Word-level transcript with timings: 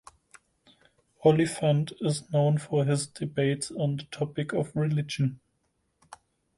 Oliphant 1.23 1.93
is 2.01 2.27
known 2.31 2.57
for 2.57 2.83
his 2.85 3.05
debates 3.05 3.69
on 3.69 3.97
the 3.97 4.03
topic 4.05 4.51
of 4.51 4.75
religion. 4.75 5.39